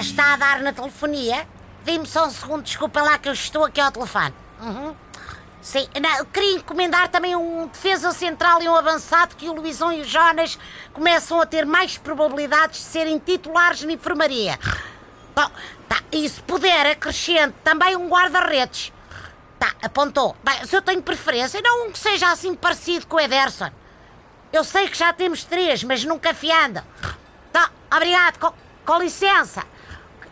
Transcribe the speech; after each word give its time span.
está 0.00 0.34
a 0.34 0.36
dar 0.36 0.60
na 0.60 0.72
telefonia? 0.72 1.46
Dê-me 1.84 2.06
só 2.06 2.26
um 2.26 2.30
segundo, 2.30 2.62
desculpa 2.62 3.02
lá 3.02 3.18
que 3.18 3.28
eu 3.28 3.32
estou 3.32 3.64
aqui 3.64 3.80
ao 3.80 3.92
telefone. 3.92 4.34
Uhum. 4.60 4.94
Sim, 5.60 5.88
não, 6.00 6.24
queria 6.26 6.58
encomendar 6.58 7.08
também 7.08 7.34
um 7.34 7.66
defesa 7.66 8.12
central 8.12 8.62
e 8.62 8.68
um 8.68 8.76
avançado 8.76 9.34
que 9.34 9.48
o 9.48 9.52
Luizão 9.52 9.92
e 9.92 10.02
o 10.02 10.04
Jonas 10.04 10.56
começam 10.92 11.40
a 11.40 11.46
ter 11.46 11.66
mais 11.66 11.98
probabilidades 11.98 12.80
de 12.80 12.86
serem 12.86 13.18
titulares 13.18 13.82
na 13.82 13.92
enfermaria. 13.92 14.58
Bom, 15.34 15.50
tá, 15.88 16.00
e 16.12 16.28
se 16.28 16.40
puder, 16.42 16.86
acrescente 16.86 17.54
também 17.64 17.96
um 17.96 18.08
guarda-redes. 18.08 18.92
Tá, 19.58 19.74
apontou. 19.82 20.36
Bem, 20.44 20.64
se 20.64 20.76
eu 20.76 20.82
tenho 20.82 21.02
preferência, 21.02 21.60
não 21.60 21.88
um 21.88 21.90
que 21.90 21.98
seja 21.98 22.30
assim 22.30 22.54
parecido 22.54 23.06
com 23.06 23.16
o 23.16 23.20
Ederson. 23.20 23.70
Eu 24.52 24.62
sei 24.62 24.88
que 24.88 24.96
já 24.96 25.12
temos 25.12 25.42
três, 25.42 25.82
mas 25.82 26.04
nunca 26.04 26.32
fiando. 26.32 26.80
Tá, 27.52 27.70
obrigado, 27.92 28.38
com, 28.38 28.52
com 28.84 28.98
licença. 28.98 29.64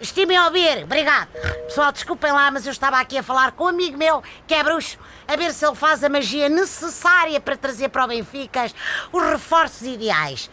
Estimem 0.00 0.38
ouvir, 0.38 0.84
obrigado. 0.84 1.28
Pessoal, 1.66 1.90
desculpem 1.90 2.30
lá, 2.30 2.52
mas 2.52 2.64
eu 2.64 2.70
estava 2.70 3.00
aqui 3.00 3.18
a 3.18 3.22
falar 3.22 3.50
com 3.50 3.64
um 3.64 3.68
amigo 3.68 3.98
meu 3.98 4.22
que 4.46 4.54
é 4.54 4.62
bruxo, 4.62 4.96
a 5.26 5.34
ver 5.34 5.52
se 5.52 5.66
ele 5.66 5.74
faz 5.74 6.04
a 6.04 6.08
magia 6.08 6.48
necessária 6.48 7.40
para 7.40 7.56
trazer 7.56 7.88
para 7.88 8.04
o 8.04 8.08
Benfica 8.08 8.70
os 9.10 9.22
reforços 9.24 9.82
ideais. 9.82 10.48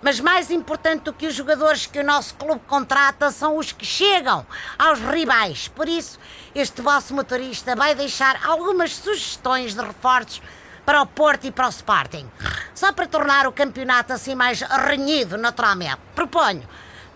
Mas 0.00 0.20
mais 0.20 0.50
importante 0.50 1.02
do 1.02 1.12
que 1.12 1.26
os 1.26 1.34
jogadores 1.34 1.84
que 1.84 1.98
o 1.98 2.04
nosso 2.04 2.34
clube 2.36 2.62
contrata 2.66 3.30
são 3.30 3.58
os 3.58 3.72
que 3.72 3.84
chegam 3.84 4.46
aos 4.78 5.00
rivais. 5.00 5.68
Por 5.68 5.86
isso, 5.86 6.18
este 6.54 6.80
vosso 6.80 7.12
motorista 7.12 7.76
vai 7.76 7.94
deixar 7.94 8.40
algumas 8.42 8.94
sugestões 8.94 9.74
de 9.74 9.82
reforços 9.82 10.40
para 10.86 11.02
o 11.02 11.06
Porto 11.06 11.46
e 11.46 11.50
para 11.50 11.66
o 11.66 11.70
Sporting. 11.70 12.26
Só 12.74 12.90
para 12.90 13.06
tornar 13.06 13.46
o 13.46 13.52
campeonato 13.52 14.14
assim 14.14 14.34
mais 14.34 14.62
renhido, 14.62 15.36
naturalmente. 15.36 15.98
Proponho 16.14 16.66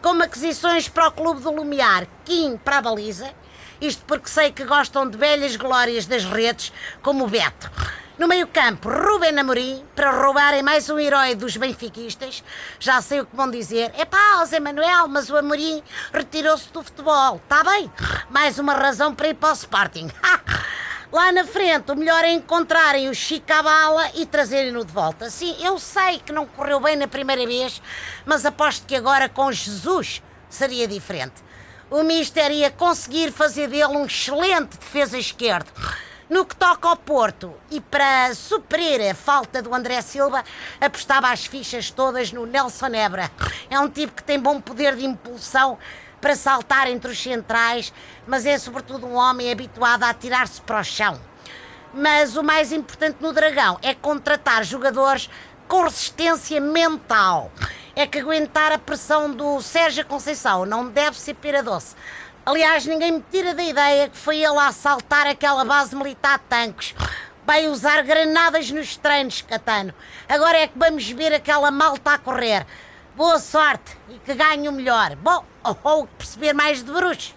como 0.03 0.25
aquisições 0.25 0.89
para 0.89 1.07
o 1.07 1.13
Clube 1.13 1.41
do 1.41 1.53
Lumiar, 1.53 2.09
Kim 2.25 2.57
para 2.57 2.79
a 2.79 2.83
baliza, 2.83 3.33
isto 3.81 4.05
porque 4.05 4.29
sei 4.29 4.51
que 4.51 4.65
gostam 4.65 5.09
de 5.09 5.17
velhas 5.17 5.55
glórias 5.55 6.07
das 6.07 6.25
redes, 6.25 6.73
como 7.03 7.25
o 7.25 7.29
Beto. 7.29 7.71
No 8.19 8.29
meio-campo, 8.29 8.89
Rubem 8.89 9.39
Amorim, 9.39 9.85
para 9.95 10.11
roubarem 10.11 10.63
mais 10.63 10.91
um 10.91 10.99
herói 10.99 11.35
dos 11.35 11.57
benfiquistas. 11.57 12.45
Já 12.79 13.01
sei 13.01 13.21
o 13.21 13.27
que 13.27 13.35
vão 13.35 13.51
dizer. 13.51 13.91
É 13.97 14.05
pá, 14.05 14.39
José 14.41 14.61
Manuel, 14.61 15.09
mas 15.09 15.31
o 15.31 15.37
Amorim 15.37 15.83
retirou-se 16.13 16.71
do 16.73 16.83
futebol. 16.83 17.37
Está 17.37 17.65
bem? 17.65 17.91
Mais 18.29 18.59
uma 18.59 18.75
razão 18.75 19.15
para 19.15 19.29
ir 19.29 19.35
para 19.35 19.51
o 19.51 19.55
Sporting. 19.55 20.11
Lá 21.13 21.31
na 21.31 21.45
frente, 21.45 21.93
o 21.93 21.95
melhor 21.95 22.25
é 22.25 22.33
encontrarem 22.33 23.11
o 23.11 23.15
Chicabala 23.15 24.11
e 24.15 24.25
trazerem-no 24.25 24.83
de 24.83 24.91
volta. 24.91 25.29
Sim, 25.29 25.55
eu 25.61 25.79
sei 25.79 26.19
que 26.21 26.33
não 26.33 26.47
correu 26.47 26.81
bem 26.81 26.97
na 26.97 27.07
primeira 27.07 27.47
vez, 27.47 27.83
mas 28.25 28.47
aposto 28.47 28.87
que 28.87 28.97
agora 28.97 29.29
com 29.29 29.53
Jesus 29.53 30.23
seria 30.49 30.89
diferente. 30.89 31.35
O 31.91 32.03
Mister 32.03 32.51
ia 32.51 32.71
conseguir 32.71 33.31
fazer 33.31 33.69
dele 33.69 33.95
um 33.95 34.07
excelente 34.07 34.79
defesa 34.79 35.19
esquerdo. 35.19 35.71
No 36.31 36.47
que 36.47 36.57
toca 36.57 36.89
ao 36.89 36.97
Porto, 36.97 37.53
e 37.71 37.79
para 37.79 38.35
suprir 38.35 39.03
a 39.11 39.15
falta 39.15 39.61
do 39.61 39.75
André 39.75 40.01
Silva, 40.01 40.43
apostava 40.81 41.31
as 41.31 41.45
fichas 41.45 41.91
todas 41.91 42.33
no 42.33 42.47
Nelson 42.47 42.87
Nebra. 42.87 43.31
É 43.69 43.79
um 43.79 43.91
tipo 43.91 44.15
que 44.15 44.25
tem 44.25 44.41
bom 44.41 44.59
poder 44.59 44.97
de 44.97 45.05
impulsão 45.05 45.77
para 46.23 46.37
saltar 46.37 46.89
entre 46.89 47.11
os 47.11 47.21
centrais, 47.21 47.93
mas 48.27 48.47
é 48.47 48.57
sobretudo 48.57 49.07
um 49.07 49.17
homem 49.17 49.51
habituado 49.51 50.05
a 50.05 50.11
atirar-se 50.11 50.61
para 50.63 50.81
o 50.81 50.85
chão. 50.85 51.21
Mas 51.93 52.37
o 52.37 52.45
mais 52.45 52.73
importante 52.73 53.17
no 53.21 53.33
Dragão 53.33 53.79
é 53.83 53.93
contratar 53.93 54.65
jogadores 54.65 55.29
com 55.67 55.83
resistência 55.83 56.61
mental. 56.61 57.51
É 57.95 58.07
que 58.07 58.21
aguentar 58.21 58.71
a 58.73 58.79
pressão 58.79 59.33
do 59.33 59.61
Sérgio 59.61 60.07
Conceição 60.07 60.65
não 60.65 60.89
deve 60.89 61.19
ser 61.19 61.35
pera 61.35 61.63
doce. 61.63 61.97
Aliás, 62.47 62.87
ninguém 62.87 63.13
me 63.13 63.25
tira 63.31 63.53
da 63.53 63.63
ideia 63.63 64.09
que 64.09 64.17
foi 64.17 64.39
ele 64.39 64.59
a 64.59 64.69
assaltar 64.69 65.27
aquela 65.27 65.65
base 65.65 65.95
militar 65.95 66.39
de 66.39 66.45
tanques. 66.45 66.95
Vai 67.45 67.67
usar 67.67 68.03
granadas 68.03 68.71
nos 68.71 68.97
treinos, 68.97 69.43
Catano. 69.43 69.93
Agora 70.29 70.57
é 70.57 70.69
que 70.69 70.79
vamos 70.79 71.11
ver 71.11 71.35
aquela 71.35 71.71
malta 71.71 72.13
a 72.13 72.19
correr. 72.19 72.65
Boa 73.15 73.39
sorte 73.39 73.95
e 74.09 74.19
que 74.19 74.35
ganhe 74.35 74.69
o 74.69 74.73
melhor. 74.73 75.15
Bom, 75.17 75.45
ou, 75.63 75.79
ou 75.83 76.07
perceber 76.07 76.55
mais 76.55 76.83
de 76.83 76.91
bruxo. 76.91 77.35